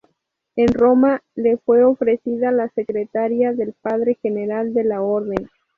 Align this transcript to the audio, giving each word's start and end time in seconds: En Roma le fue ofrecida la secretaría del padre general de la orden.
En 0.55 0.73
Roma 0.73 1.21
le 1.35 1.57
fue 1.59 1.83
ofrecida 1.83 2.51
la 2.51 2.69
secretaría 2.69 3.53
del 3.53 3.73
padre 3.79 4.17
general 4.23 4.73
de 4.73 4.83
la 4.83 5.03
orden. 5.03 5.47